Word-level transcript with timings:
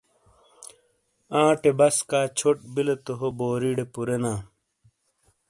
آٹے 1.43 1.71
بسکا 1.77 2.21
چھوٹ 2.37 2.57
بِیلے 2.73 2.95
تو 3.05 3.13
ہو 3.19 3.27
بوری 3.37 3.69
ڑے 3.75 3.85
پُورینا۔ 3.93 4.33